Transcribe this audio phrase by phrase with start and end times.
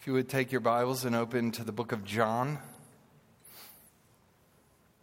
[0.00, 2.58] If you would take your Bibles and open to the book of John,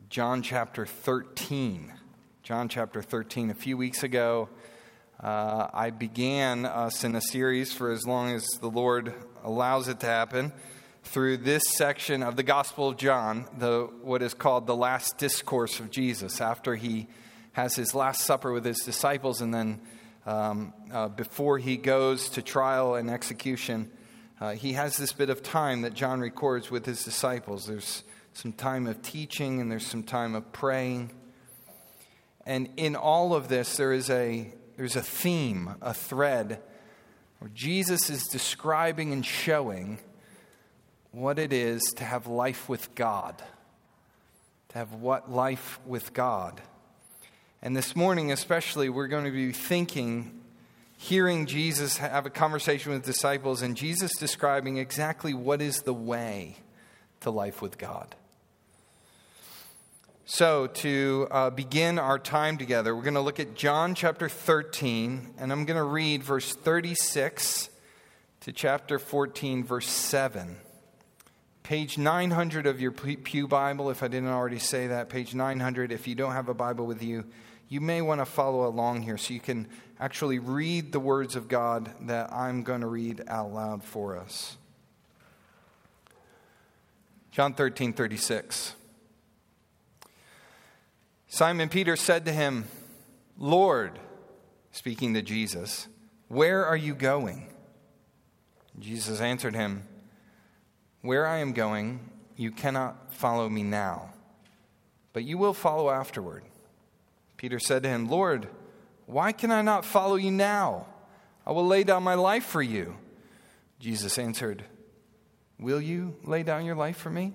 [0.09, 1.93] John chapter 13.
[2.41, 3.51] John chapter 13.
[3.51, 4.49] A few weeks ago,
[5.21, 9.13] uh, I began us in a series for as long as the Lord
[9.43, 10.51] allows it to happen
[11.03, 15.79] through this section of the Gospel of John, the, what is called the last discourse
[15.79, 17.05] of Jesus, after he
[17.51, 19.79] has his last supper with his disciples and then
[20.25, 23.91] um, uh, before he goes to trial and execution,
[24.39, 27.65] uh, he has this bit of time that John records with his disciples.
[27.65, 28.03] There's
[28.33, 31.11] some time of teaching and there's some time of praying.
[32.45, 36.61] And in all of this, there is a, there's a theme, a thread,
[37.39, 39.99] where Jesus is describing and showing
[41.11, 43.41] what it is to have life with God,
[44.69, 46.61] to have what life with God.
[47.63, 50.36] And this morning, especially, we're going to be thinking,
[50.97, 56.57] hearing Jesus have a conversation with disciples, and Jesus describing exactly what is the way
[57.21, 58.15] to life with God.
[60.25, 65.35] So, to uh, begin our time together, we're going to look at John chapter 13,
[65.37, 67.69] and I'm going to read verse 36
[68.41, 70.57] to chapter 14, verse 7.
[71.63, 75.93] Page 900 of your Pew Bible, if I didn't already say that, page 900.
[75.93, 77.23] If you don't have a Bible with you,
[77.69, 79.67] you may want to follow along here so you can
[79.99, 84.57] actually read the words of God that I'm going to read out loud for us.
[87.31, 88.73] John 13, 36.
[91.27, 92.65] Simon Peter said to him,
[93.37, 93.99] Lord,
[94.71, 95.87] speaking to Jesus,
[96.29, 97.47] where are you going?
[98.79, 99.83] Jesus answered him,
[101.01, 101.99] Where I am going,
[102.35, 104.09] you cannot follow me now,
[105.13, 106.43] but you will follow afterward.
[107.37, 108.49] Peter said to him, Lord,
[109.05, 110.87] why can I not follow you now?
[111.45, 112.95] I will lay down my life for you.
[113.79, 114.65] Jesus answered,
[115.59, 117.33] Will you lay down your life for me?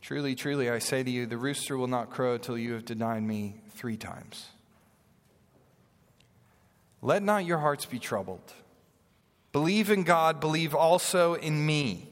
[0.00, 3.22] Truly, truly, I say to you, the rooster will not crow till you have denied
[3.22, 4.48] me three times.
[7.00, 8.52] Let not your hearts be troubled.
[9.52, 12.11] Believe in God, believe also in me.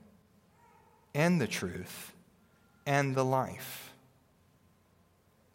[1.13, 2.13] and the truth
[2.85, 3.93] and the life.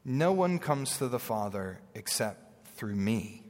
[0.04, 3.42] No one comes to the Father except through me.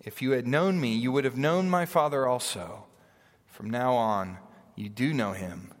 [0.00, 2.84] If you had known me, you would have known my Father also.
[3.46, 4.36] From now on,
[4.76, 5.72] you do know him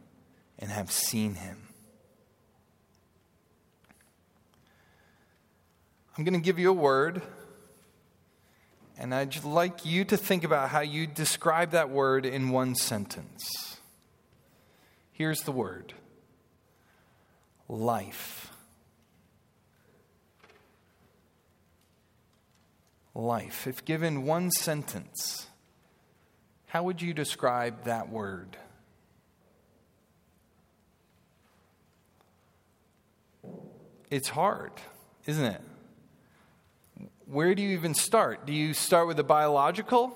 [0.58, 1.68] and have seen him.
[6.16, 7.20] I'm going to give you a word,
[8.96, 13.73] and I'd like you to think about how you describe that word in one sentence.
[15.14, 15.94] Here's the word
[17.68, 18.50] life.
[23.14, 23.68] Life.
[23.68, 25.46] If given one sentence,
[26.66, 28.56] how would you describe that word?
[34.10, 34.72] It's hard,
[35.26, 35.60] isn't it?
[37.26, 38.46] Where do you even start?
[38.46, 40.12] Do you start with the biological?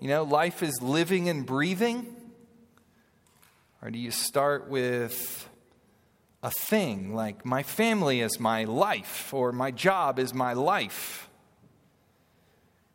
[0.00, 2.16] You know, life is living and breathing.
[3.82, 5.48] Or do you start with
[6.42, 11.28] a thing like my family is my life or my job is my life?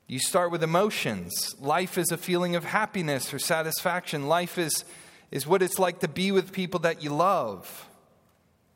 [0.08, 1.56] You start with emotions.
[1.60, 4.28] Life is a feeling of happiness or satisfaction.
[4.28, 4.86] Life is,
[5.32, 7.90] is what it's like to be with people that you love.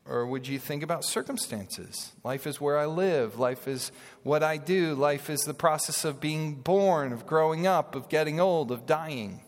[0.05, 2.13] Or would you think about circumstances?
[2.23, 3.37] Life is where I live.
[3.37, 3.91] Life is
[4.23, 4.95] what I do.
[4.95, 9.41] Life is the process of being born, of growing up, of getting old, of dying.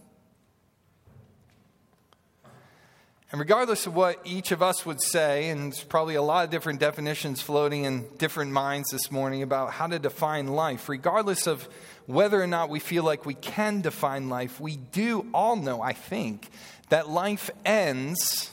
[3.31, 6.49] And regardless of what each of us would say, and there's probably a lot of
[6.49, 11.69] different definitions floating in different minds this morning about how to define life, regardless of
[12.07, 15.93] whether or not we feel like we can define life, we do all know, I
[15.93, 16.49] think,
[16.89, 18.51] that life ends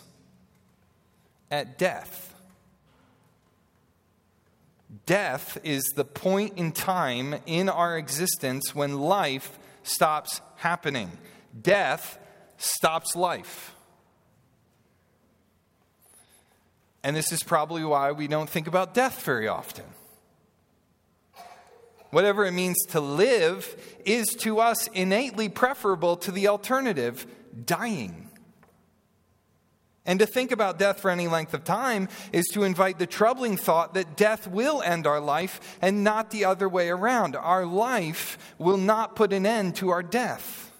[1.50, 2.36] at death.
[5.06, 11.10] Death is the point in time in our existence when life stops happening.
[11.60, 12.16] Death
[12.58, 13.74] stops life.
[17.02, 19.84] And this is probably why we don't think about death very often.
[22.10, 27.26] whatever it means to live, is to us innately preferable to the alternative,
[27.66, 28.28] dying.
[30.06, 33.58] And to think about death for any length of time is to invite the troubling
[33.58, 37.36] thought that death will end our life and not the other way around.
[37.36, 40.72] Our life will not put an end to our death.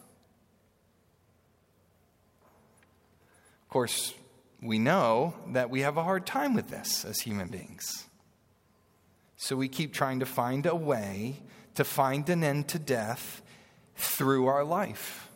[3.65, 4.15] Of course,
[4.61, 8.07] we know that we have a hard time with this as human beings.
[9.37, 11.43] So we keep trying to find a way
[11.77, 13.41] to find an end to death
[13.97, 15.29] through our life.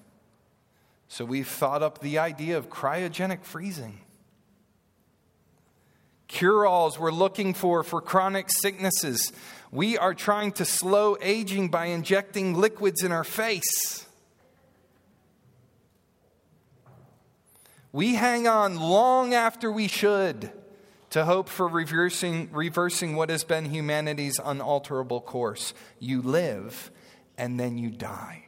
[1.07, 4.01] So we've thought up the idea of cryogenic freezing.
[6.27, 9.33] Cure alls we're looking for for chronic sicknesses.
[9.71, 14.07] We are trying to slow aging by injecting liquids in our face.
[17.93, 20.51] We hang on long after we should
[21.11, 25.75] to hope for reversing, reversing what has been humanity's unalterable course.
[25.99, 26.91] You live
[27.37, 28.47] and then you die.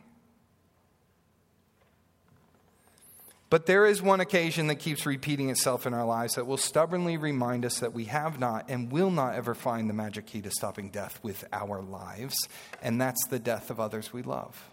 [3.50, 7.16] But there is one occasion that keeps repeating itself in our lives that will stubbornly
[7.16, 10.50] remind us that we have not and will not ever find the magic key to
[10.50, 12.48] stopping death with our lives,
[12.82, 14.70] and that's the death of others we love.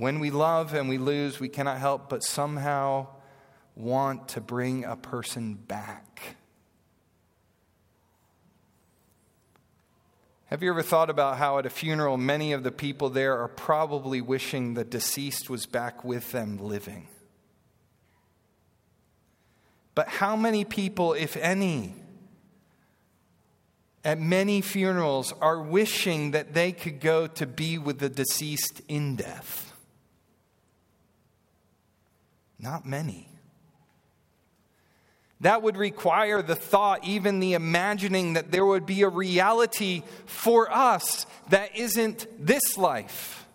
[0.00, 3.08] When we love and we lose, we cannot help but somehow
[3.76, 6.36] want to bring a person back.
[10.46, 13.48] Have you ever thought about how at a funeral, many of the people there are
[13.48, 17.06] probably wishing the deceased was back with them living?
[19.94, 21.94] But how many people, if any,
[24.02, 29.16] at many funerals are wishing that they could go to be with the deceased in
[29.16, 29.69] death?
[32.60, 33.28] Not many.
[35.40, 40.70] That would require the thought, even the imagining, that there would be a reality for
[40.70, 43.46] us that isn't this life.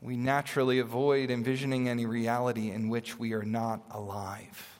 [0.00, 4.77] We naturally avoid envisioning any reality in which we are not alive.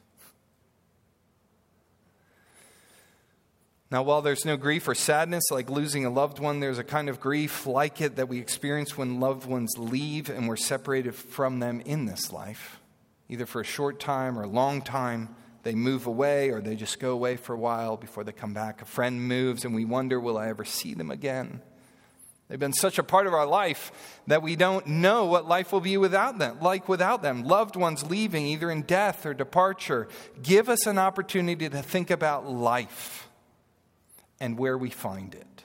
[3.90, 7.08] Now, while there's no grief or sadness like losing a loved one, there's a kind
[7.08, 11.58] of grief like it that we experience when loved ones leave and we're separated from
[11.58, 12.81] them in this life
[13.29, 15.35] either for a short time or a long time.
[15.62, 18.81] They move away or they just go away for a while before they come back.
[18.81, 21.61] A friend moves and we wonder, will I ever see them again?
[22.49, 23.93] They've been such a part of our life
[24.26, 27.44] that we don't know what life will be without them, like without them.
[27.44, 30.08] Loved ones leaving, either in death or departure,
[30.43, 33.28] give us an opportunity to think about life
[34.40, 35.64] and where we find it.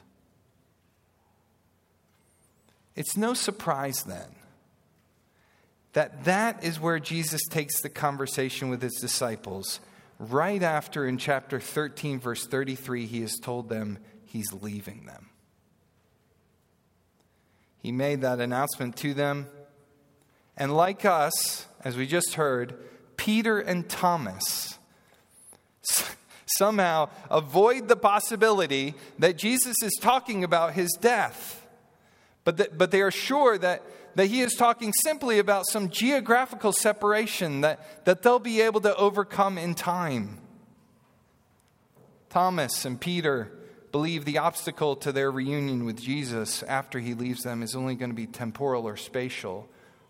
[2.96, 4.36] It's no surprise then
[5.94, 9.80] that that is where Jesus takes the conversation with his disciples.
[10.20, 15.30] Right after in chapter 13, verse 33, he has told them he's leaving them.
[17.78, 19.48] He made that announcement to them.
[20.58, 22.76] And like us, as we just heard,
[23.18, 24.80] Peter and Thomas
[26.58, 31.66] somehow avoid the possibility that Jesus is talking about his death.
[32.44, 33.84] But, that, but they are sure that
[34.16, 38.96] that he is talking simply about some geographical separation that, that they'll be able to
[38.96, 40.40] overcome in time.
[42.30, 43.52] Thomas and Peter
[43.92, 48.10] believe the obstacle to their reunion with Jesus after he leaves them is only going
[48.10, 49.68] to be temporal or spatial.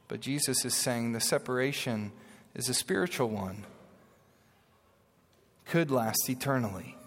[0.08, 2.12] But Jesus is saying the separation
[2.56, 3.66] is a spiritual one,
[5.66, 6.98] could last eternally.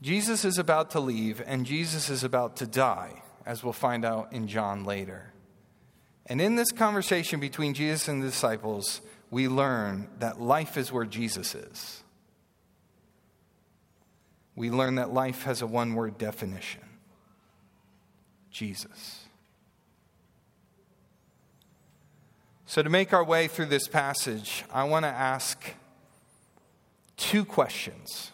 [0.00, 4.32] Jesus is about to leave, and Jesus is about to die as we'll find out
[4.32, 5.32] in John later.
[6.26, 9.00] And in this conversation between Jesus and the disciples,
[9.30, 12.02] we learn that life is where Jesus is.
[14.54, 16.82] We learn that life has a one word definition
[18.50, 19.21] Jesus.
[22.72, 25.74] So, to make our way through this passage, I want to ask
[27.18, 28.32] two questions.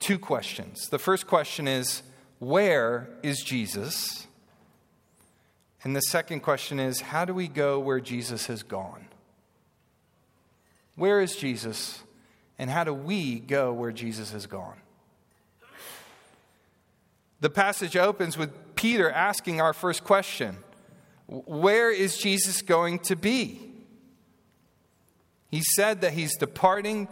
[0.00, 0.88] Two questions.
[0.88, 2.02] The first question is
[2.38, 4.26] Where is Jesus?
[5.84, 9.06] And the second question is how do we go where Jesus has gone?
[10.94, 12.02] Where is Jesus?
[12.58, 14.80] And how do we go where Jesus has gone?
[17.40, 20.56] The passage opens with Peter asking our first question
[21.28, 23.60] Where is Jesus going to be?
[25.50, 27.06] He said that he's departing.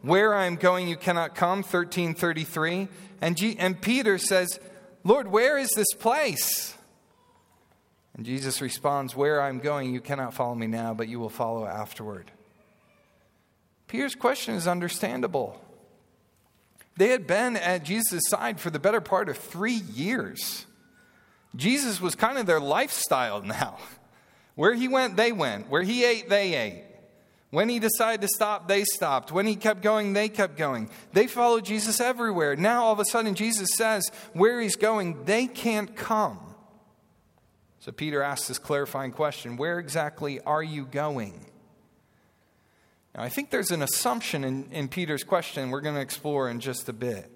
[0.00, 2.88] Where I am going, you cannot come, 1333.
[3.20, 4.58] And, G- and Peter says,
[5.04, 6.74] Lord, where is this place?
[8.16, 11.66] And Jesus responds, Where I'm going, you cannot follow me now, but you will follow
[11.66, 12.30] afterward.
[13.86, 15.60] Peter's question is understandable.
[16.96, 20.66] They had been at Jesus' side for the better part of three years.
[21.56, 23.78] Jesus was kind of their lifestyle now.
[24.54, 25.68] Where he went, they went.
[25.68, 26.84] Where he ate, they ate.
[27.50, 29.32] When he decided to stop, they stopped.
[29.32, 30.90] When he kept going, they kept going.
[31.12, 32.56] They followed Jesus everywhere.
[32.56, 36.40] Now, all of a sudden, Jesus says where he's going, they can't come.
[37.80, 41.46] So Peter asks this clarifying question Where exactly are you going?
[43.14, 46.60] Now, I think there's an assumption in, in Peter's question we're going to explore in
[46.60, 47.30] just a bit.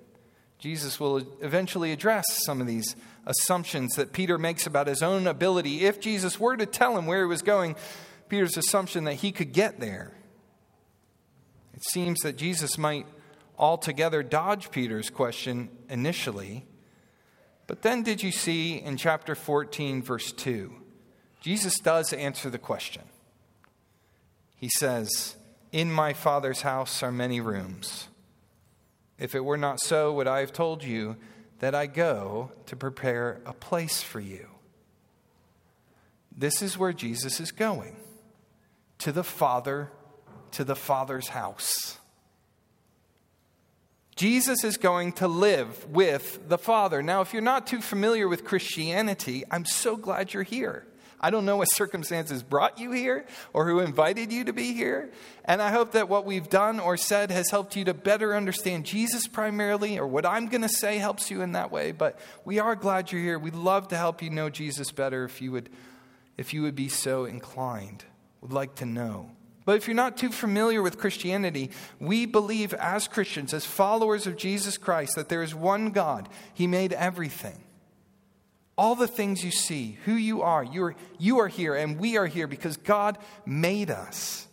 [0.59, 2.95] Jesus will eventually address some of these
[3.27, 5.85] assumptions that Peter makes about his own ability.
[5.85, 7.77] If Jesus were to tell him where he was going,
[8.29, 10.13] Peter's assumption that he could get there.
[11.75, 13.07] It seems that Jesus might
[13.59, 16.67] altogether dodge Peter's question initially.
[17.67, 20.73] But then, did you see in chapter 14, verse 2?
[21.41, 23.03] Jesus does answer the question.
[24.57, 25.37] He says,
[25.71, 28.09] In my Father's house are many rooms.
[29.19, 31.17] If it were not so, would I have told you
[31.63, 34.49] that I go to prepare a place for you?
[36.37, 37.95] This is where Jesus is going
[38.99, 39.89] to the Father,
[40.51, 41.99] to the Father's house.
[44.17, 47.01] Jesus is going to live with the Father.
[47.01, 50.85] Now, if you're not too familiar with Christianity, I'm so glad you're here.
[51.23, 55.11] I don't know what circumstances brought you here or who invited you to be here.
[55.45, 58.85] And I hope that what we've done or said has helped you to better understand
[58.87, 61.93] Jesus primarily, or what I'm going to say helps you in that way.
[61.93, 63.39] But we are glad you're here.
[63.39, 65.71] We'd love to help you know Jesus better if you would,
[66.37, 68.05] if you would be so inclined,
[68.41, 69.31] would like to know.
[69.65, 74.37] But if you're not too familiar with Christianity, we believe as Christians, as followers of
[74.37, 76.29] Jesus Christ, that there is one God.
[76.53, 77.63] He made everything.
[78.77, 82.17] All the things you see, who you are, you are, you are here and we
[82.17, 84.49] are here because God made us.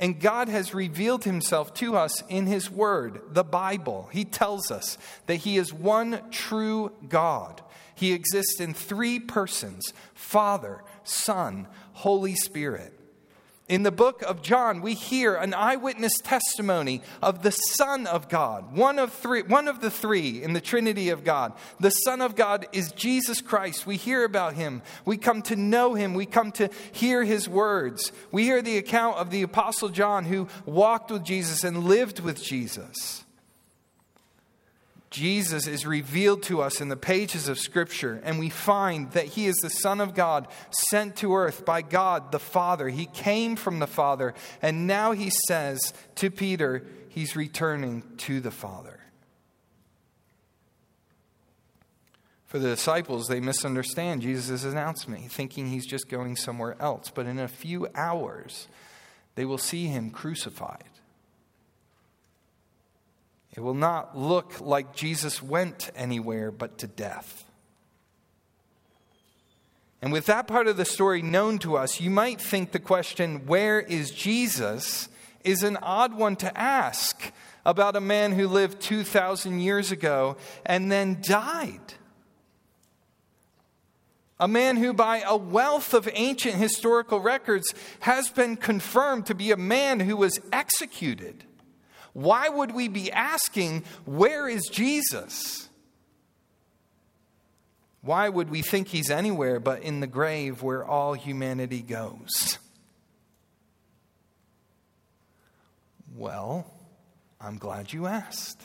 [0.00, 4.08] And God has revealed himself to us in his word, the Bible.
[4.12, 7.62] He tells us that he is one true God.
[7.94, 12.98] He exists in three persons Father, Son, Holy Spirit.
[13.68, 18.76] In the book of John, we hear an eyewitness testimony of the Son of God,
[18.76, 21.52] one of, three, one of the three in the Trinity of God.
[21.78, 23.86] The Son of God is Jesus Christ.
[23.86, 24.82] We hear about him.
[25.04, 26.12] We come to know him.
[26.14, 28.10] We come to hear his words.
[28.32, 32.42] We hear the account of the Apostle John who walked with Jesus and lived with
[32.42, 33.24] Jesus.
[35.12, 39.46] Jesus is revealed to us in the pages of Scripture, and we find that he
[39.46, 40.48] is the Son of God
[40.90, 42.88] sent to earth by God the Father.
[42.88, 48.50] He came from the Father, and now he says to Peter, he's returning to the
[48.50, 49.00] Father.
[52.46, 57.10] For the disciples, they misunderstand Jesus' announcement, thinking he's just going somewhere else.
[57.14, 58.66] But in a few hours,
[59.34, 60.84] they will see him crucified.
[63.54, 67.44] It will not look like Jesus went anywhere but to death.
[70.00, 73.46] And with that part of the story known to us, you might think the question,
[73.46, 75.08] Where is Jesus?
[75.44, 77.32] is an odd one to ask
[77.64, 81.94] about a man who lived 2,000 years ago and then died.
[84.40, 89.52] A man who, by a wealth of ancient historical records, has been confirmed to be
[89.52, 91.44] a man who was executed
[92.12, 95.68] why would we be asking, Where is Jesus?
[98.02, 102.58] Why would we think he's anywhere but in the grave where all humanity goes?
[106.14, 106.66] Well,
[107.40, 108.60] I'm glad you asked.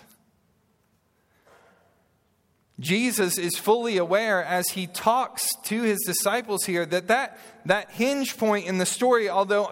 [2.80, 8.38] Jesus is fully aware as he talks to his disciples here that, that that hinge
[8.38, 9.72] point in the story, although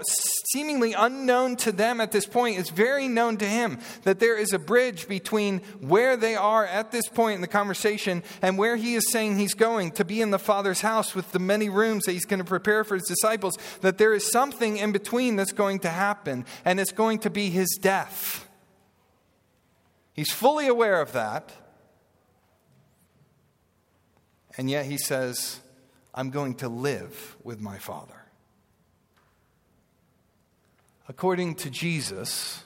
[0.51, 3.79] seemingly unknown to them at this point, is very known to him.
[4.03, 8.23] That there is a bridge between where they are at this point in the conversation
[8.41, 11.39] and where he is saying he's going to be in the Father's house with the
[11.39, 13.57] many rooms that he's going to prepare for his disciples.
[13.81, 17.49] That there is something in between that's going to happen, and it's going to be
[17.49, 18.47] his death.
[20.13, 21.51] He's fully aware of that.
[24.57, 25.59] And yet he says,
[26.13, 28.25] I'm going to live with my Father.
[31.07, 32.63] According to Jesus,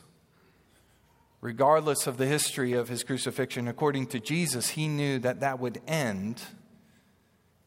[1.42, 5.82] regardless of the history of his crucifixion, according to Jesus, he knew that that would
[5.88, 6.42] end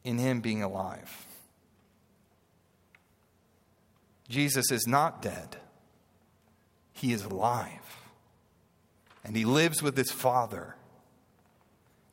[0.03, 1.27] in him being alive.
[4.29, 5.57] Jesus is not dead,
[6.93, 7.99] he is alive.
[9.25, 10.75] And he lives with his Father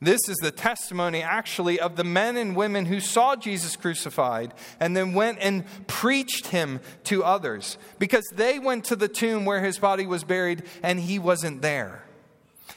[0.01, 4.97] this is the testimony, actually, of the men and women who saw Jesus crucified and
[4.97, 9.77] then went and preached him to others because they went to the tomb where his
[9.77, 12.03] body was buried and he wasn't there.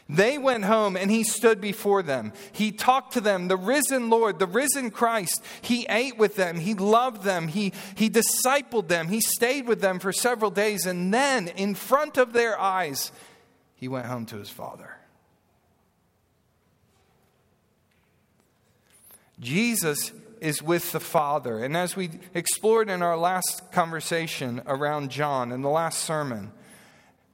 [0.06, 2.34] They went home and he stood before them.
[2.52, 5.42] He talked to them, the risen Lord, the risen Christ.
[5.62, 6.58] He ate with them.
[6.58, 7.48] He loved them.
[7.48, 9.08] He, he discipled them.
[9.08, 10.84] He stayed with them for several days.
[10.84, 13.12] And then, in front of their eyes,
[13.76, 14.93] he went home to his father.
[19.44, 21.62] Jesus is with the Father.
[21.62, 26.50] And as we explored in our last conversation around John in the last sermon,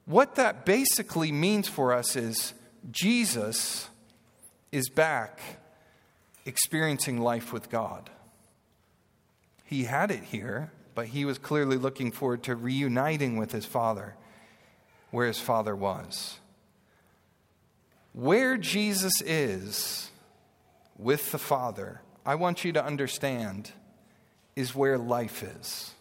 [0.04, 2.52] what that basically means for us is
[2.90, 3.88] Jesus
[4.72, 5.40] is back
[6.44, 8.10] experiencing life with God.
[9.64, 14.16] He had it here, but he was clearly looking forward to reuniting with his Father
[15.12, 16.38] where his Father was.
[18.12, 20.09] Where Jesus is
[21.00, 23.72] with the Father, I want you to understand,
[24.54, 25.92] is where life is.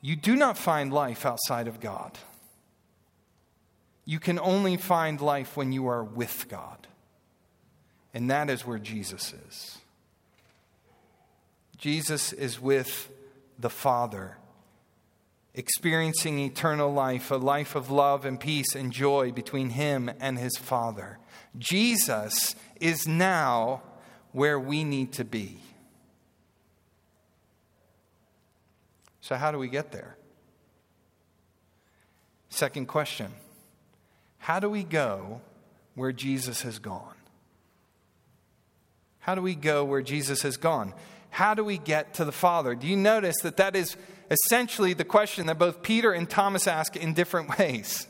[0.00, 2.18] You do not find life outside of God.
[4.04, 6.88] You can only find life when you are with God.
[8.12, 9.78] And that is where Jesus is.
[11.78, 13.10] Jesus is with
[13.58, 14.36] the Father,
[15.54, 20.56] experiencing eternal life, a life of love and peace and joy between him and his
[20.56, 21.18] Father.
[21.58, 23.82] Jesus is now
[24.32, 25.58] where we need to be.
[29.20, 30.16] So, how do we get there?
[32.48, 33.32] Second question
[34.38, 35.40] How do we go
[35.94, 37.14] where Jesus has gone?
[39.20, 40.94] How do we go where Jesus has gone?
[41.30, 42.74] How do we get to the Father?
[42.74, 43.96] Do you notice that that is
[44.30, 48.06] essentially the question that both Peter and Thomas ask in different ways?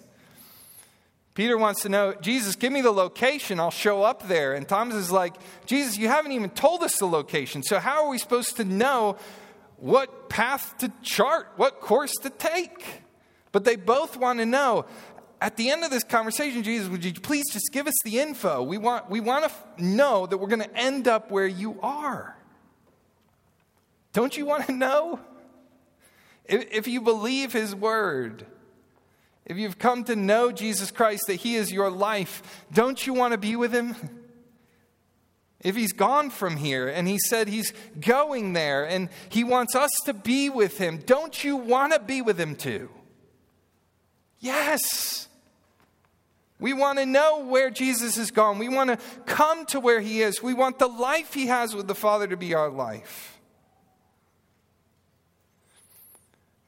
[1.34, 4.52] Peter wants to know, Jesus, give me the location, I'll show up there.
[4.52, 7.62] And Thomas is like, Jesus, you haven't even told us the location.
[7.62, 9.16] So, how are we supposed to know
[9.82, 13.02] what path to chart, what course to take.
[13.50, 14.86] But they both want to know.
[15.40, 18.62] At the end of this conversation, Jesus, would you please just give us the info?
[18.62, 22.36] We want, we want to know that we're going to end up where you are.
[24.12, 25.18] Don't you want to know?
[26.52, 28.44] If, you believe his word,
[29.46, 33.32] if you've come to know Jesus Christ, that he is your life, don't you want
[33.32, 33.96] to be with him?
[35.60, 39.90] if he's gone from here and he said he's going there and he wants us
[40.04, 42.90] to be with him, don't you want to be with him too?
[44.38, 45.28] Yes.
[46.58, 48.58] We want to know where Jesus is gone.
[48.58, 50.42] We want to come to where he is.
[50.42, 53.31] We want the life he has with the Father to be our life.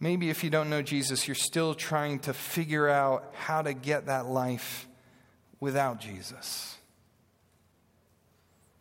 [0.05, 4.05] Maybe if you don't know Jesus, you're still trying to figure out how to get
[4.05, 4.87] that life
[5.61, 6.77] without Jesus.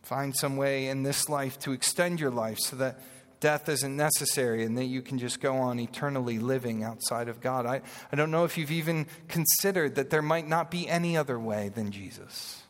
[0.02, 3.00] Find some way in this life to extend your life so that
[3.40, 7.64] death isn't necessary and that you can just go on eternally living outside of God.
[7.64, 7.80] I,
[8.12, 11.70] I don't know if you've even considered that there might not be any other way
[11.70, 12.64] than Jesus.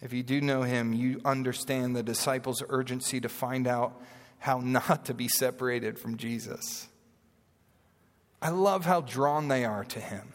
[0.00, 4.00] If you do know him, you understand the disciples' urgency to find out
[4.38, 6.88] how not to be separated from Jesus.
[8.40, 10.32] I love how drawn they are to him.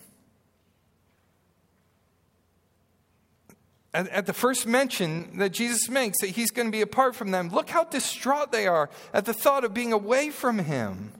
[3.93, 7.49] At, the first mention that Jesus makes that he's going to be apart from them,
[7.49, 11.13] look how distraught they are at the thought of being away from him.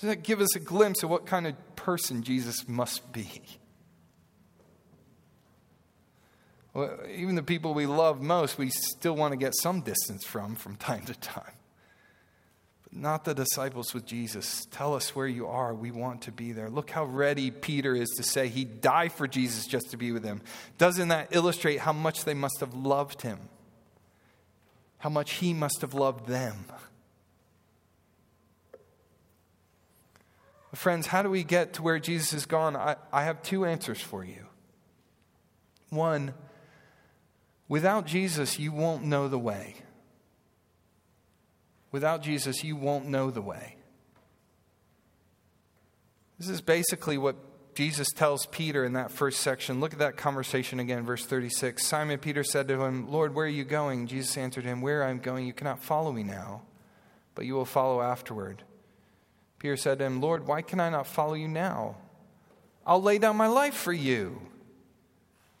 [0.00, 3.42] Does that give us a glimpse of what kind of person Jesus must be?
[6.67, 6.67] Well,
[7.14, 10.76] even the people we love most, we still want to get some distance from from
[10.76, 11.52] time to time
[12.84, 14.66] But not the disciples with Jesus.
[14.70, 15.74] Tell us where you are.
[15.74, 16.68] We want to be there.
[16.68, 20.24] Look how ready Peter is to say he'd die for Jesus just to be with
[20.24, 20.40] him.
[20.76, 23.38] Doesn't that illustrate how much they must have loved him?
[24.98, 26.64] How much he must have loved them?
[30.74, 32.76] Friends, how do we get to where Jesus is gone?
[32.76, 34.46] I, I have two answers for you.
[35.88, 36.34] One,
[37.68, 39.76] without Jesus, you won't know the way.
[41.90, 43.76] Without Jesus, you won't know the way.
[46.38, 47.36] This is basically what
[47.74, 49.80] Jesus tells Peter in that first section.
[49.80, 51.84] Look at that conversation again, verse 36.
[51.84, 54.06] Simon Peter said to him, Lord, where are you going?
[54.06, 56.62] Jesus answered him, Where I am going, you cannot follow me now,
[57.34, 58.62] but you will follow afterward.
[59.58, 61.96] Peter said to him, Lord, why can I not follow you now?
[62.86, 64.40] I'll lay down my life for you.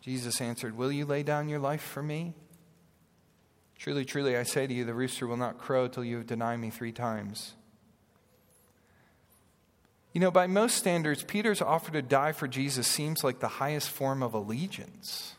[0.00, 2.34] Jesus answered, Will you lay down your life for me?
[3.78, 6.58] Truly, truly, I say to you, the rooster will not crow till you have denied
[6.58, 7.54] me three times.
[10.12, 13.88] You know, by most standards, Peter's offer to die for Jesus seems like the highest
[13.88, 15.34] form of allegiance.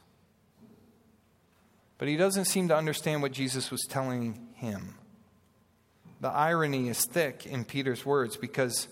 [1.98, 4.96] But he doesn't seem to understand what Jesus was telling him.
[6.22, 8.88] The irony is thick in Peter's words because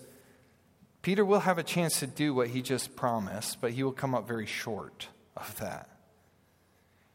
[1.01, 4.13] Peter will have a chance to do what he just promised, but he will come
[4.13, 5.07] up very short
[5.41, 5.89] of that.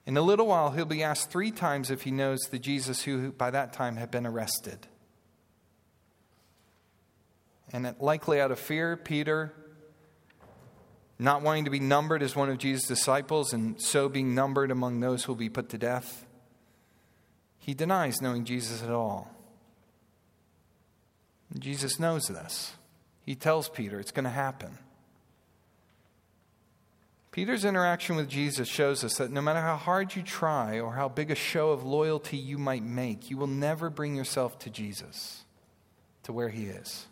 [0.05, 3.31] In a little while, he'll be asked three times if he knows the Jesus who,
[3.33, 4.89] by that time, had been arrested.
[7.73, 9.53] And likely out of fear, Peter,
[11.19, 15.01] not wanting to be numbered as one of Jesus' disciples and so being numbered among
[15.01, 16.27] those who will be put to death,
[17.59, 19.31] he denies knowing Jesus at all.
[21.53, 22.73] And Jesus knows this.
[23.25, 24.79] He tells Peter it's going to happen.
[27.33, 31.09] Peter's interaction with Jesus shows us that no matter how hard you try or how
[31.09, 35.45] big a show of loyalty you might make, you will never bring yourself to Jesus,
[36.25, 37.07] to where he is.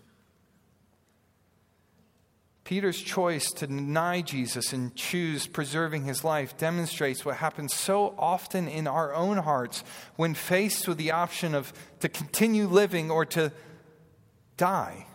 [2.64, 8.68] Peter's choice to deny Jesus and choose preserving his life demonstrates what happens so often
[8.68, 9.82] in our own hearts
[10.16, 13.50] when faced with the option of to continue living or to
[14.58, 15.06] die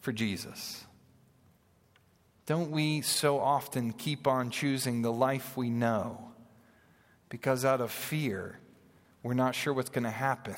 [0.00, 0.85] for Jesus.
[2.46, 6.30] Don't we so often keep on choosing the life we know
[7.28, 8.60] because out of fear,
[9.24, 10.54] we're not sure what's going to happen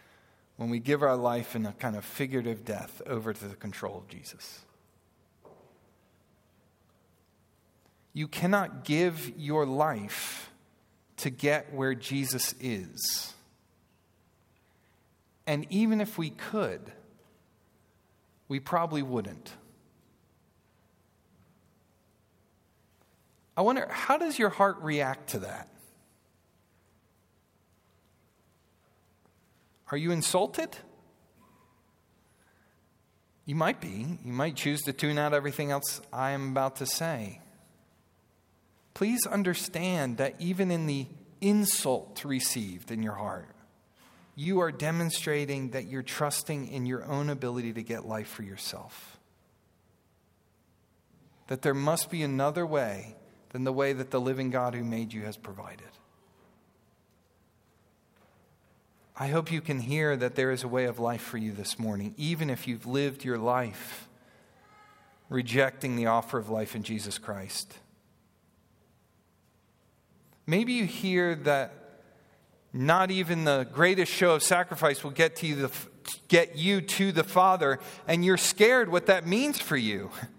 [0.56, 3.98] when we give our life in a kind of figurative death over to the control
[3.98, 4.64] of Jesus?
[8.12, 10.50] You cannot give your life
[11.18, 13.32] to get where Jesus is.
[15.46, 16.92] And even if we could,
[18.48, 19.52] we probably wouldn't.
[23.58, 25.68] I wonder, how does your heart react to that?
[29.90, 30.76] Are you insulted?
[33.44, 34.18] You might be.
[34.24, 37.40] You might choose to tune out everything else I am about to say
[38.98, 41.06] please understand that even in the
[41.40, 43.46] insult received in your heart,
[44.34, 49.16] you are demonstrating that you're trusting in your own ability to get life for yourself.
[51.46, 53.14] That there must be another way
[53.50, 55.88] than the way that the living God who made you has provided.
[59.16, 61.78] I hope you can hear that there is a way of life for you this
[61.78, 64.08] morning, even if you've lived your life
[65.28, 67.74] rejecting the offer of life in Jesus Christ.
[70.46, 71.74] Maybe you hear that
[72.72, 75.70] not even the greatest show of sacrifice will get, to you, the,
[76.28, 80.10] get you to the Father, and you're scared what that means for you.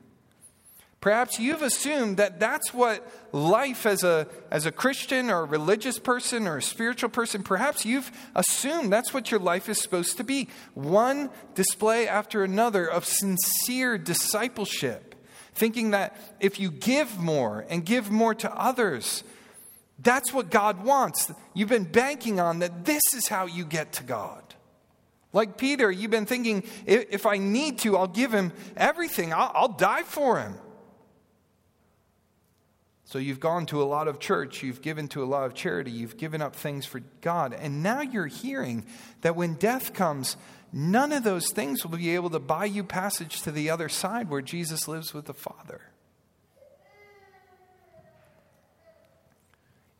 [1.01, 5.97] Perhaps you've assumed that that's what life as a, as a Christian or a religious
[5.97, 10.25] person or a spiritual person, perhaps you've assumed that's what your life is supposed to
[10.25, 10.49] be.
[10.73, 15.15] One display after another of sincere discipleship,
[15.53, 19.23] thinking that if you give more and give more to others,
[19.99, 21.31] that's what God wants.
[21.53, 24.43] You've been banking on that this is how you get to God.
[25.31, 29.67] Like Peter, you've been thinking, if I need to, I'll give him everything, I'll, I'll
[29.69, 30.55] die for him.
[33.09, 35.89] So you've gone to a lot of church, you've given to a lot of charity,
[35.89, 38.85] you've given up things for God, and now you're hearing
[39.21, 40.37] that when death comes,
[40.71, 44.29] none of those things will be able to buy you passage to the other side
[44.29, 45.81] where Jesus lives with the Father.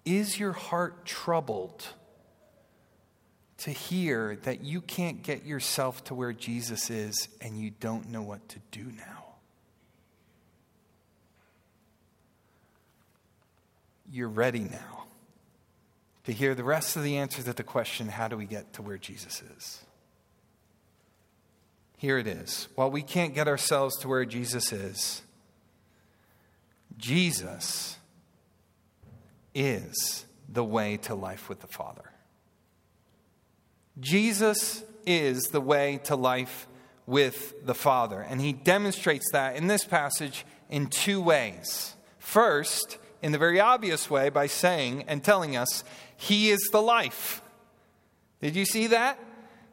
[0.06, 1.88] Is your heart troubled
[3.58, 8.22] to hear that you can't get yourself to where Jesus is and you don't know
[8.22, 9.18] what to do now?
[14.12, 15.06] You're ready now
[16.26, 18.82] to hear the rest of the answer to the question how do we get to
[18.82, 19.84] where Jesus is?
[21.98, 22.69] Here it is.
[22.76, 25.22] While we can't get ourselves to where Jesus is,
[26.98, 27.98] Jesus
[29.54, 32.12] is the way to life with the Father.
[34.00, 36.67] Jesus is the way to life
[37.06, 38.22] with the Father.
[38.22, 41.95] And he demonstrates that in this passage in two ways.
[42.17, 45.84] First, in the very obvious way, by saying and telling us,
[46.15, 47.41] He is the life.
[48.41, 49.19] Did you see that?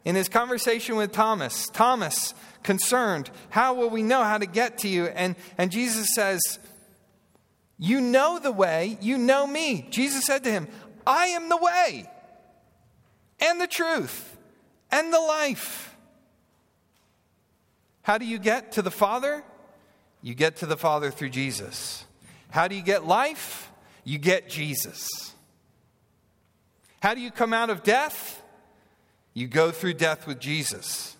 [0.03, 2.33] In his conversation with Thomas, Thomas,
[2.63, 5.05] concerned, How will we know how to get to you?
[5.05, 6.59] And, and Jesus says,
[7.77, 9.87] you know the way, you know me.
[9.89, 10.67] Jesus said to him,
[11.05, 12.09] I am the way
[13.39, 14.35] and the truth
[14.91, 15.95] and the life.
[18.01, 19.43] How do you get to the Father?
[20.21, 22.05] You get to the Father through Jesus.
[22.49, 23.71] How do you get life?
[24.03, 25.33] You get Jesus.
[27.01, 28.41] How do you come out of death?
[29.33, 31.16] You go through death with Jesus.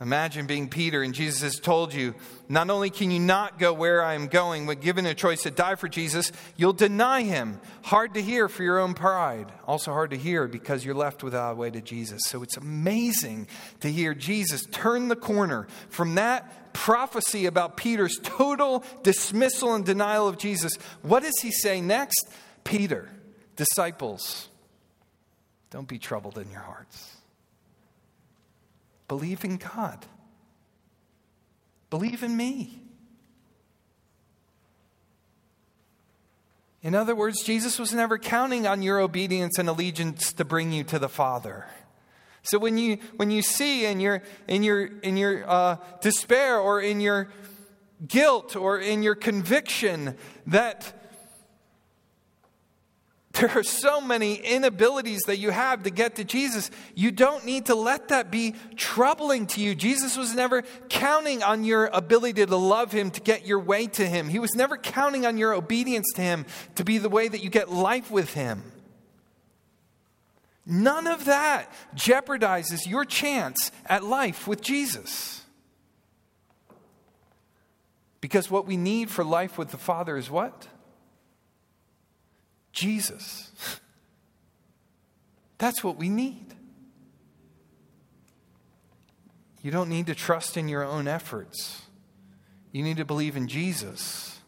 [0.00, 2.14] Imagine being Peter, and Jesus has told you
[2.48, 5.50] not only can you not go where I am going, but given a choice to
[5.50, 7.60] die for Jesus, you'll deny him.
[7.82, 9.52] Hard to hear for your own pride.
[9.66, 12.22] Also hard to hear because you're left without a way to Jesus.
[12.24, 13.46] So it's amazing
[13.80, 20.26] to hear Jesus turn the corner from that prophecy about Peter's total dismissal and denial
[20.26, 20.72] of Jesus.
[21.02, 22.30] What does he say next?
[22.64, 23.10] Peter,
[23.54, 24.48] disciples,
[25.68, 27.19] don't be troubled in your hearts.
[29.10, 30.06] Believe in God.
[31.90, 32.80] Believe in me.
[36.80, 40.84] In other words, Jesus was never counting on your obedience and allegiance to bring you
[40.84, 41.66] to the Father.
[42.42, 46.80] So when you when you see in your in your in your uh, despair or
[46.80, 47.32] in your
[48.06, 50.99] guilt or in your conviction that
[53.40, 56.70] there are so many inabilities that you have to get to Jesus.
[56.94, 59.74] You don't need to let that be troubling to you.
[59.74, 64.06] Jesus was never counting on your ability to love him to get your way to
[64.06, 64.28] him.
[64.28, 67.48] He was never counting on your obedience to him to be the way that you
[67.48, 68.62] get life with him.
[70.66, 75.42] None of that jeopardizes your chance at life with Jesus.
[78.20, 80.68] Because what we need for life with the Father is what?
[82.72, 83.50] Jesus.
[85.58, 86.54] That's what we need.
[89.62, 91.82] You don't need to trust in your own efforts.
[92.72, 94.38] You need to believe in Jesus,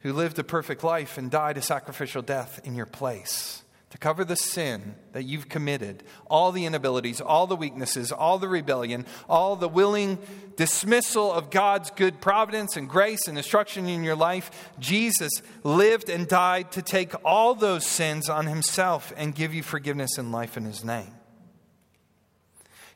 [0.00, 3.63] who lived a perfect life and died a sacrificial death in your place
[3.94, 8.48] to cover the sin that you've committed, all the inabilities, all the weaknesses, all the
[8.48, 10.18] rebellion, all the willing
[10.56, 15.30] dismissal of God's good providence and grace and instruction in your life, Jesus
[15.62, 20.32] lived and died to take all those sins on himself and give you forgiveness and
[20.32, 21.14] life in his name.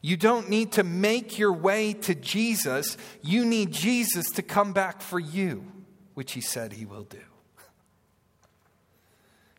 [0.01, 2.97] You don't need to make your way to Jesus.
[3.23, 5.65] You need Jesus to come back for you,
[6.15, 7.28] which he said he will do.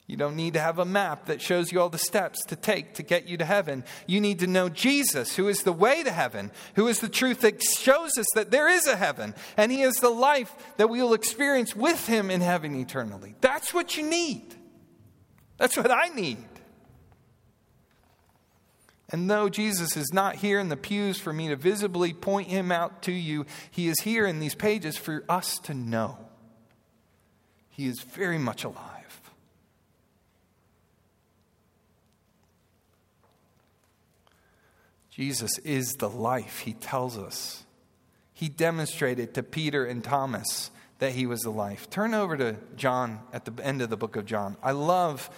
[0.10, 2.96] You don't need to have a map that shows you all the steps to take
[2.96, 3.84] to get you to heaven.
[4.08, 7.42] You need to know Jesus, who is the way to heaven, who is the truth
[7.42, 11.00] that shows us that there is a heaven, and He is the life that we
[11.00, 13.36] will experience with Him in heaven eternally.
[13.40, 14.56] That's what you need.
[15.60, 16.44] That's what I need.
[19.10, 22.72] And though Jesus is not here in the pews for me to visibly point Him
[22.72, 26.18] out to you, He is here in these pages for us to know.
[27.70, 28.99] He is very much alive.
[35.20, 37.66] Jesus is the life, he tells us.
[38.34, 41.90] He demonstrated to Peter and Thomas that he was the life.
[41.90, 44.56] Turn over to John at the end of the book of John.
[44.64, 45.30] I love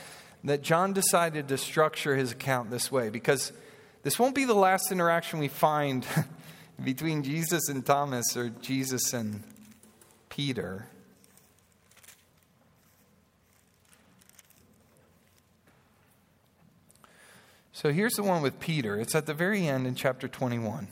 [0.44, 3.54] that John decided to structure his account this way because
[4.04, 6.06] this won't be the last interaction we find
[6.84, 9.42] between Jesus and Thomas or Jesus and
[10.30, 10.86] Peter.
[17.82, 19.00] So here's the one with Peter.
[19.00, 20.88] It's at the very end in chapter 21.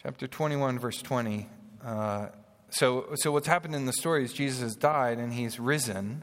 [0.00, 1.48] Chapter 21, verse 20.
[1.84, 2.28] Uh,
[2.68, 6.22] so, so what's happened in the story is Jesus has died and he's risen.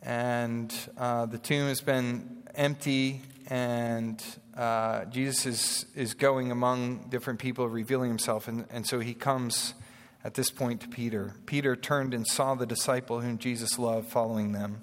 [0.00, 4.22] And uh, the tomb has been empty, and
[4.56, 8.46] uh, Jesus is, is going among different people, revealing himself.
[8.46, 9.74] And, and so he comes
[10.22, 11.34] at this point to Peter.
[11.46, 14.82] Peter turned and saw the disciple whom Jesus loved following them.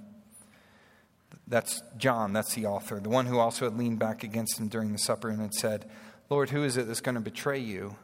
[1.50, 4.92] That's John, that's the author, the one who also had leaned back against him during
[4.94, 5.90] the supper and had said,
[6.30, 7.96] Lord, who is it that's going to betray you?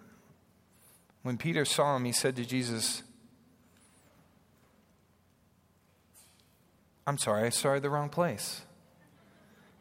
[1.22, 3.04] When Peter saw him, he said to Jesus,
[7.08, 8.62] I'm sorry, I started the wrong place.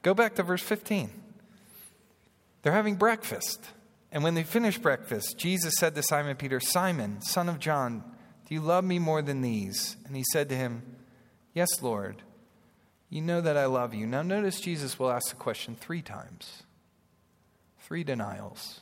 [0.03, 1.11] Go back to verse 15.
[2.63, 3.61] They're having breakfast.
[4.13, 8.05] And when they finished breakfast, Jesus said to Simon Peter, Simon, son of John,
[8.47, 9.97] do you love me more than these?
[10.07, 10.83] And he said to him,
[11.55, 12.23] Yes, Lord.
[13.15, 14.09] You know that I love you.
[14.09, 16.65] Now, notice Jesus will ask the question three times
[17.79, 18.81] three denials,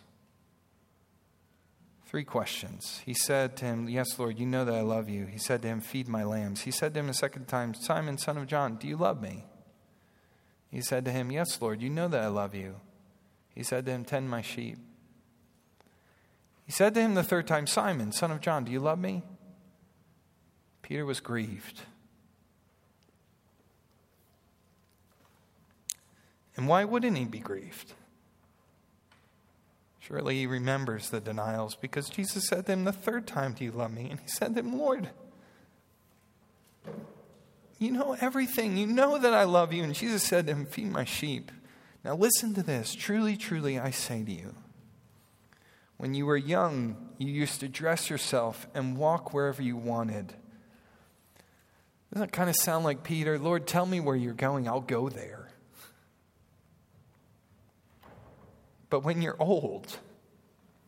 [2.06, 3.02] three questions.
[3.04, 5.26] He said to him, Yes, Lord, you know that I love you.
[5.26, 6.62] He said to him, Feed my lambs.
[6.62, 9.44] He said to him a second time, Simon, son of John, do you love me?
[10.70, 12.76] He said to him, Yes, Lord, you know that I love you.
[13.54, 14.78] He said to him, Tend my sheep.
[16.64, 19.24] He said to him the third time, Simon, son of John, do you love me?
[20.80, 21.82] Peter was grieved
[26.56, 27.94] And why wouldn't he be grieved?
[30.00, 33.70] Surely he remembers the denials because Jesus said to him the third time, Do you
[33.70, 34.08] love me?
[34.10, 35.08] And he said to him, Lord,
[37.78, 38.76] you know everything.
[38.76, 39.82] You know that I love you.
[39.82, 41.50] And Jesus said to him, Feed my sheep.
[42.04, 42.94] Now, listen to this.
[42.94, 44.54] Truly, truly, I say to you.
[45.98, 50.34] When you were young, you used to dress yourself and walk wherever you wanted.
[52.12, 53.38] Doesn't that kind of sound like Peter?
[53.38, 55.41] Lord, tell me where you're going, I'll go there.
[58.92, 59.96] But when you're old,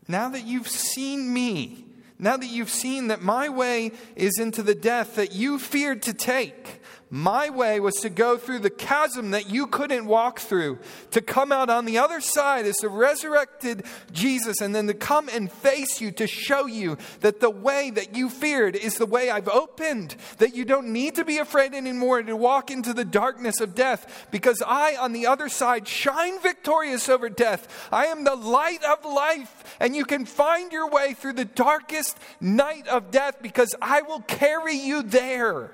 [0.09, 1.87] now that you've seen me,
[2.19, 6.12] now that you've seen that my way is into the death that you feared to
[6.12, 6.83] take,
[7.14, 10.81] my way was to go through the chasm that you couldn't walk through,
[11.12, 15.29] to come out on the other side as the resurrected Jesus, and then to come
[15.29, 19.31] and face you to show you that the way that you feared is the way
[19.31, 23.61] I've opened, that you don't need to be afraid anymore to walk into the darkness
[23.61, 27.88] of death, because I, on the other side, shine victorious over death.
[27.92, 32.18] I am the light of life, and you can find your way through the darkest
[32.40, 35.70] night of death because I will carry you there.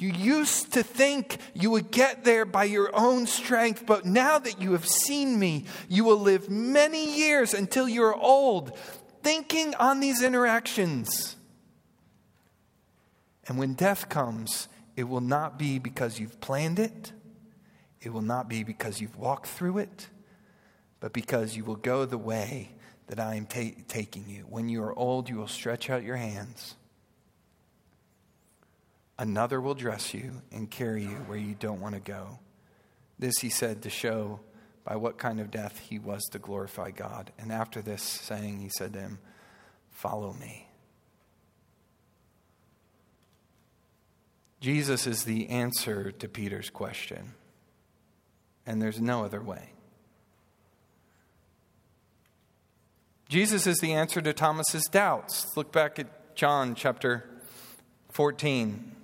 [0.00, 4.60] You used to think you would get there by your own strength, but now that
[4.60, 8.76] you have seen me, you will live many years until you're old,
[9.22, 11.36] thinking on these interactions.
[13.46, 17.12] And when death comes, it will not be because you've planned it,
[18.00, 20.08] it will not be because you've walked through it,
[21.00, 22.70] but because you will go the way
[23.08, 24.46] that I am ta- taking you.
[24.48, 26.76] When you are old, you will stretch out your hands
[29.20, 32.38] Another will dress you and carry you where you don't want to go.
[33.18, 34.40] This he said to show
[34.82, 37.30] by what kind of death he was to glorify God.
[37.38, 39.18] And after this saying, he said to him,
[39.90, 40.68] Follow me.
[44.58, 47.34] Jesus is the answer to Peter's question,
[48.64, 49.74] and there's no other way.
[53.28, 55.46] Jesus is the answer to Thomas's doubts.
[55.58, 57.28] Look back at John chapter
[58.12, 58.96] 14.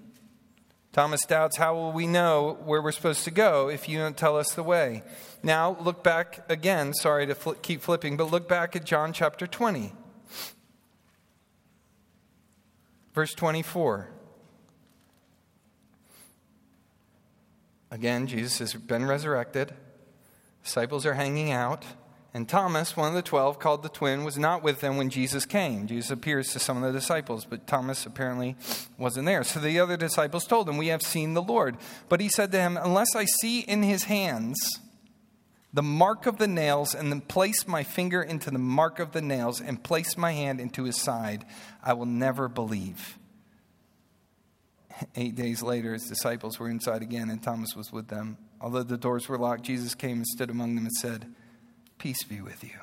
[0.97, 4.39] Thomas doubts, How will we know where we're supposed to go if you don't tell
[4.39, 5.03] us the way?
[5.43, 6.95] Now, look back again.
[6.95, 9.93] Sorry to fl- keep flipping, but look back at John chapter 20,
[13.13, 14.09] verse 24.
[17.91, 19.75] Again, Jesus has been resurrected.
[20.65, 21.85] Disciples are hanging out.
[22.37, 25.46] And Thomas, one of the twelve, called the twin, was not with them when Jesus
[25.46, 25.87] came.
[25.87, 28.57] Jesus appears to some of the disciples, but Thomas apparently
[28.99, 29.42] wasn't there.
[29.42, 31.79] So the other disciples told him, We have seen the Lord.
[32.11, 34.81] But he said to him, Unless I see in his hands
[35.72, 39.22] the mark of the nails, and then place my finger into the mark of the
[39.22, 41.46] nails, and place my hand into his side,
[41.83, 43.18] I will never believe.
[45.14, 48.37] Eight days later, his disciples were inside again, and Thomas was with them.
[48.61, 51.35] Although the doors were locked, Jesus came and stood among them and said,
[51.99, 52.79] Peace be with you.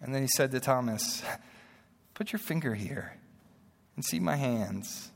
[0.00, 1.22] And then he said to Thomas,
[2.14, 3.14] Put your finger here
[3.96, 5.10] and see my hands.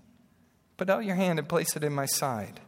[0.76, 2.60] Put out your hand and place it in my side.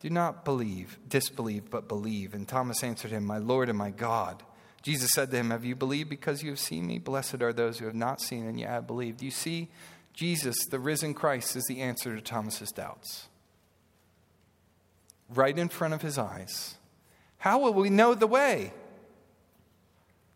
[0.00, 2.34] Do not believe, disbelieve, but believe.
[2.34, 4.42] And Thomas answered him, My Lord and my God.
[4.82, 6.98] Jesus said to him, Have you believed because you have seen me?
[6.98, 9.22] Blessed are those who have not seen and yet have believed.
[9.22, 9.68] You see,
[10.12, 13.28] Jesus, the risen Christ, is the answer to Thomas's doubts.
[15.28, 16.76] Right in front of his eyes.
[17.46, 18.72] How will we know the way?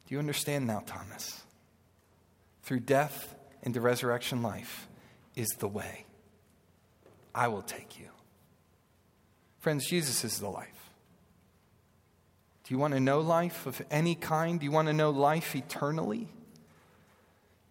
[0.07, 1.43] Do you understand now, Thomas?
[2.63, 4.87] Through death into resurrection life
[5.35, 6.05] is the way.
[7.35, 8.07] I will take you.
[9.59, 10.93] Friends, Jesus is the life.
[12.63, 14.61] Do you want to know life of any kind?
[14.61, 16.29] Do you want to know life eternally?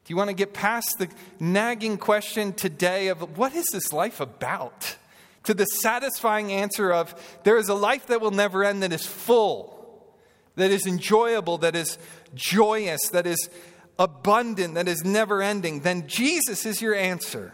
[0.03, 1.07] Do you want to get past the
[1.39, 4.97] nagging question today of what is this life about?
[5.43, 9.05] To the satisfying answer of there is a life that will never end that is
[9.05, 10.13] full,
[10.55, 11.97] that is enjoyable, that is
[12.35, 13.49] joyous, that is
[13.97, 17.53] abundant, that is never ending, then Jesus is your answer.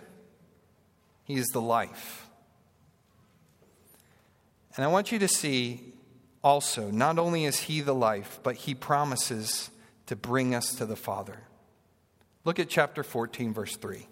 [1.23, 2.29] He is the life.
[4.75, 5.93] And I want you to see
[6.43, 9.71] also, not only is He the life, but He promises
[10.05, 11.39] to bring us to the Father.
[12.43, 14.07] Look at chapter 14, verse 3.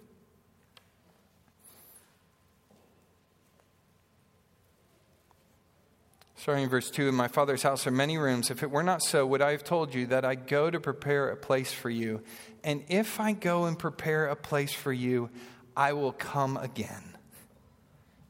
[6.44, 8.52] Starting in verse 2 In my Father's house are many rooms.
[8.52, 11.30] If it were not so, would I have told you that I go to prepare
[11.30, 12.22] a place for you?
[12.66, 15.30] And if I go and prepare a place for you,
[15.74, 17.02] I will come again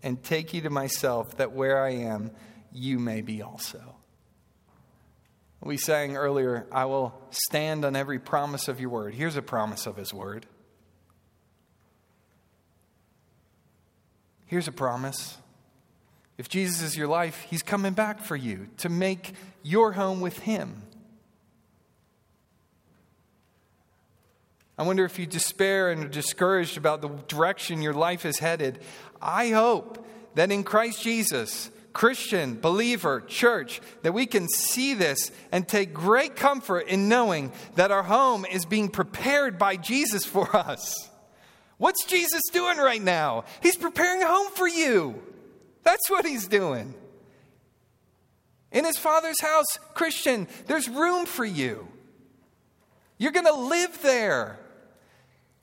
[0.03, 2.29] and take you to myself, that where I am,
[2.71, 3.81] you may be also.
[5.59, 9.15] We sang earlier, I will stand on every promise of your word.
[9.15, 10.45] Here's a promise of his word.
[14.45, 15.39] Here's a promise
[16.37, 20.39] if Jesus is your life, he's coming back for you to make your home with
[20.39, 20.81] him.
[24.77, 28.79] I wonder if you despair and are discouraged about the direction your life is headed.
[29.21, 35.67] I hope that in Christ Jesus, Christian, believer, church, that we can see this and
[35.67, 40.95] take great comfort in knowing that our home is being prepared by Jesus for us.
[41.77, 43.45] What's Jesus doing right now?
[43.61, 45.21] He's preparing a home for you.
[45.83, 46.95] That's what he's doing.
[48.71, 51.87] In his father's house, Christian, there's room for you.
[53.17, 54.59] You're going to live there.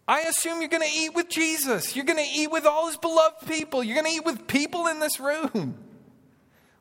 [0.07, 1.95] I assume you're going to eat with Jesus.
[1.95, 3.83] You're going to eat with all his beloved people.
[3.83, 5.77] You're going to eat with people in this room.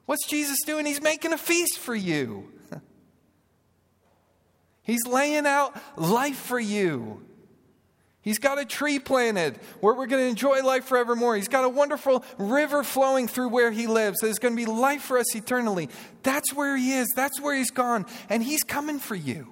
[0.06, 0.86] What's Jesus doing?
[0.86, 2.52] He's making a feast for you.
[4.82, 7.24] He's laying out life for you.
[8.22, 11.38] He's got a tree planted where we're going to enjoy life forevermore.
[11.38, 14.20] He's got a wonderful river flowing through where he lives.
[14.20, 15.90] There's going to be life for us eternally.
[16.24, 17.08] That's where he is.
[17.16, 18.06] That's where he's gone.
[18.28, 19.48] And he's coming for you.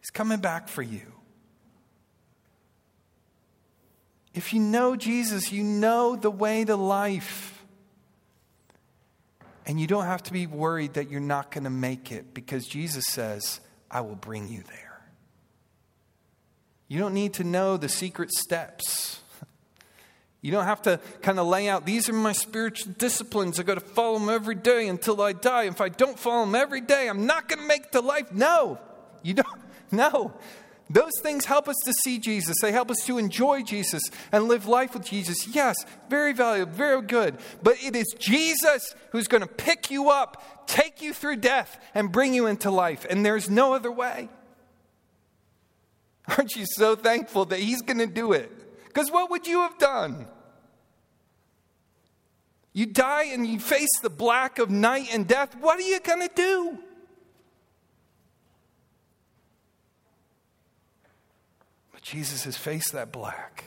[0.00, 1.14] He's coming back for you.
[4.34, 7.64] If you know Jesus, you know the way to life.
[9.64, 12.66] And you don't have to be worried that you're not going to make it because
[12.66, 13.60] Jesus says,
[13.90, 14.83] I will bring you there.
[16.94, 19.20] You don't need to know the secret steps.
[20.42, 23.58] You don't have to kind of lay out, these are my spiritual disciplines.
[23.58, 25.64] I've got to follow them every day until I die.
[25.64, 28.30] If I don't follow them every day, I'm not going to make to life.
[28.30, 28.78] No,
[29.24, 29.48] you don't.
[29.90, 30.34] No.
[30.88, 32.54] Those things help us to see Jesus.
[32.62, 35.48] They help us to enjoy Jesus and live life with Jesus.
[35.48, 35.76] Yes,
[36.08, 37.38] very valuable, very good.
[37.62, 42.12] But it is Jesus who's going to pick you up, take you through death, and
[42.12, 43.04] bring you into life.
[43.10, 44.28] And there's no other way.
[46.28, 48.50] Aren't you so thankful that He's going to do it?
[48.86, 50.26] Because what would you have done?
[52.72, 55.56] You die and you face the black of night and death.
[55.60, 56.78] What are you going to do?
[61.92, 63.64] But Jesus has faced that black.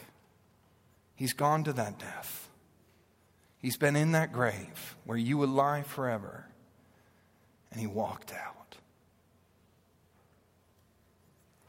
[1.15, 2.49] He's gone to that death.
[3.59, 6.45] He's been in that grave where you would lie forever.
[7.71, 8.56] And he walked out.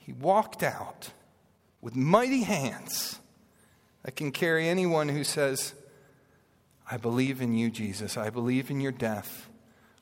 [0.09, 1.11] He walked out
[1.83, 3.19] with mighty hands
[4.05, 5.75] that can carry anyone who says,
[6.91, 8.17] I believe in you, Jesus.
[8.17, 9.51] I believe in your death.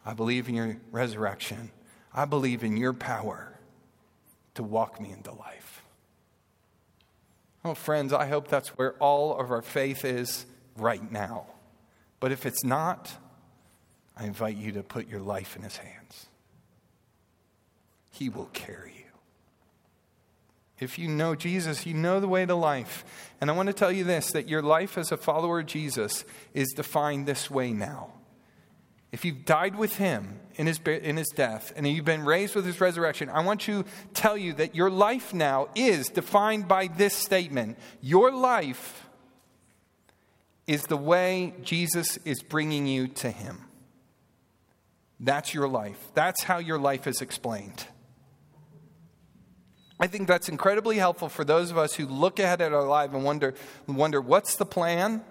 [0.04, 1.72] I believe in your resurrection.
[2.14, 3.58] I believe in your power
[4.54, 5.82] to walk me into life.
[7.64, 10.46] Oh, friends, I hope that's where all of our faith is
[10.76, 11.46] right now.
[12.20, 13.12] But if it's not,
[14.16, 16.26] I invite you to put your life in His hands.
[18.12, 19.05] He will carry you.
[20.78, 23.04] If you know Jesus, you know the way to life.
[23.40, 26.24] And I want to tell you this that your life as a follower of Jesus
[26.52, 28.10] is defined this way now.
[29.12, 32.66] If you've died with him in his, in his death and you've been raised with
[32.66, 37.14] his resurrection, I want to tell you that your life now is defined by this
[37.14, 37.78] statement.
[38.02, 39.08] Your life
[40.66, 43.64] is the way Jesus is bringing you to him.
[45.18, 46.10] That's your life.
[46.12, 47.86] That's how your life is explained.
[49.98, 53.14] I think that's incredibly helpful for those of us who look ahead at our life
[53.14, 53.54] and wonder,
[53.86, 55.22] wonder what's the plan?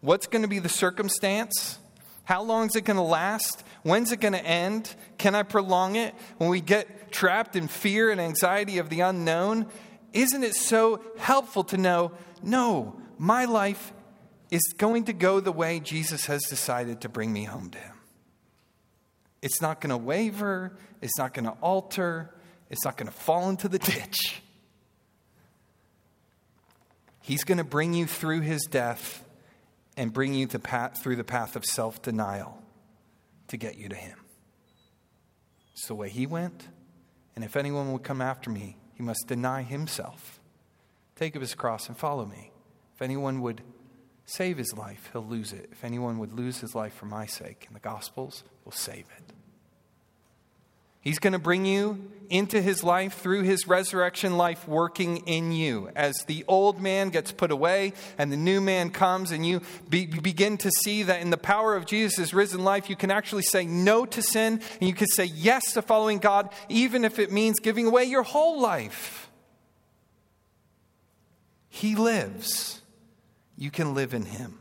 [0.00, 1.78] What's going to be the circumstance?
[2.24, 3.64] How long is it going to last?
[3.82, 4.94] When's it going to end?
[5.18, 6.14] Can I prolong it?
[6.36, 9.66] When we get trapped in fear and anxiety of the unknown,
[10.12, 12.12] isn't it so helpful to know
[12.42, 13.92] no, my life
[14.50, 17.96] is going to go the way Jesus has decided to bring me home to Him?
[19.42, 22.34] It's not going to waver, it's not going to alter,
[22.70, 24.42] it's not going to fall into the ditch.
[27.20, 29.24] He's going to bring you through His death
[29.96, 32.62] and bring you the path, through the path of self denial
[33.48, 34.18] to get you to Him.
[35.72, 36.68] It's the way He went.
[37.36, 40.40] And if anyone would come after me, he must deny himself,
[41.16, 42.52] take up his cross, and follow me.
[42.94, 43.62] If anyone would
[44.26, 45.70] save his life, he'll lose it.
[45.72, 49.32] If anyone would lose his life for my sake, and the Gospels will save it.
[51.00, 55.90] He's going to bring you into his life through his resurrection life working in you.
[55.96, 60.06] As the old man gets put away and the new man comes, and you be,
[60.06, 63.66] begin to see that in the power of Jesus' risen life, you can actually say
[63.66, 67.58] no to sin and you can say yes to following God, even if it means
[67.58, 69.28] giving away your whole life.
[71.68, 72.80] He lives.
[73.56, 74.58] You can live in him.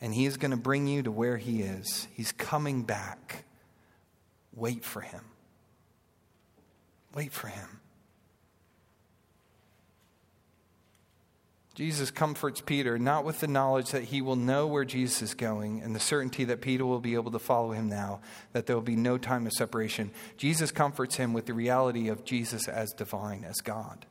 [0.00, 2.08] And he is going to bring you to where he is.
[2.14, 3.44] He's coming back.
[4.54, 5.24] Wait for him.
[7.14, 7.80] Wait for him.
[11.74, 15.80] Jesus comforts Peter not with the knowledge that he will know where Jesus is going
[15.80, 18.20] and the certainty that Peter will be able to follow him now,
[18.52, 20.10] that there will be no time of separation.
[20.36, 24.04] Jesus comforts him with the reality of Jesus as divine, as God.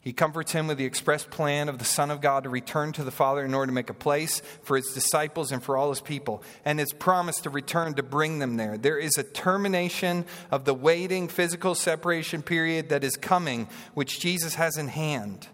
[0.00, 3.04] He comforts him with the express plan of the Son of God to return to
[3.04, 6.00] the Father in order to make a place for his disciples and for all his
[6.00, 8.78] people, and his promise to return to bring them there.
[8.78, 14.54] There is a termination of the waiting physical separation period that is coming, which Jesus
[14.54, 15.48] has in hand.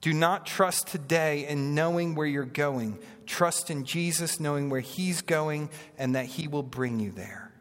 [0.00, 2.98] Do not trust today in knowing where you're going.
[3.26, 7.52] Trust in Jesus, knowing where he's going, and that he will bring you there.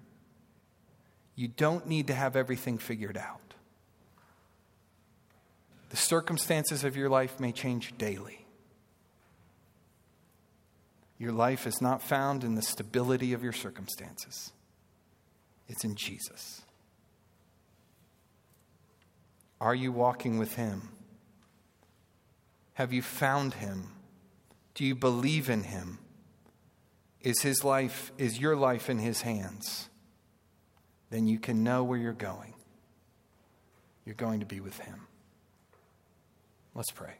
[1.36, 3.40] You don't need to have everything figured out.
[5.91, 8.45] The circumstances of your life may change daily.
[11.17, 14.53] Your life is not found in the stability of your circumstances,
[15.67, 16.61] it's in Jesus.
[19.59, 20.89] Are you walking with Him?
[22.73, 23.91] Have you found Him?
[24.73, 25.99] Do you believe in Him?
[27.19, 29.89] Is His life, is your life in His hands?
[31.11, 32.55] Then you can know where you're going.
[34.05, 35.07] You're going to be with Him.
[36.74, 37.13] Let's pray.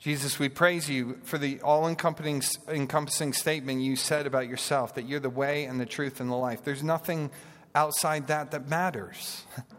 [0.00, 5.20] Jesus, we praise you for the all encompassing statement you said about yourself that you're
[5.20, 6.64] the way and the truth and the life.
[6.64, 7.30] There's nothing
[7.74, 9.44] outside that that matters.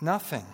[0.00, 0.46] Nothing.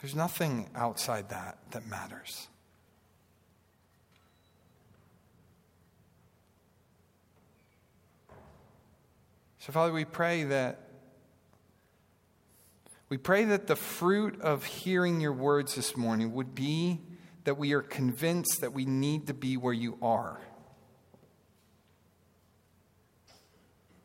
[0.00, 2.48] There's nothing outside that that matters.
[9.60, 10.80] So, Father, we pray that
[13.08, 17.00] we pray that the fruit of hearing your words this morning would be
[17.44, 20.40] that we are convinced that we need to be where you are.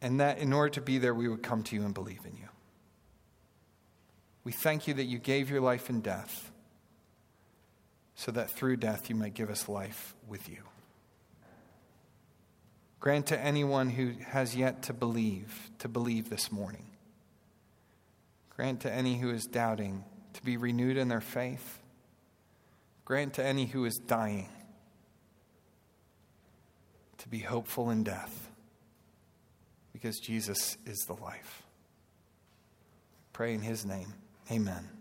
[0.02, 2.36] And that in order to be there, we would come to you and believe in
[2.38, 2.50] you.
[4.44, 6.52] We thank you that you gave your life in death
[8.16, 10.60] so that through death you might give us life with you.
[13.00, 16.86] Grant to anyone who has yet to believe, to believe this morning.
[18.56, 21.80] Grant to any who is doubting to be renewed in their faith.
[23.06, 24.50] Grant to any who is dying
[27.20, 28.50] to be hopeful in death
[29.98, 31.64] because Jesus is the life.
[33.34, 34.14] Pray in his name.
[34.52, 34.97] Amen.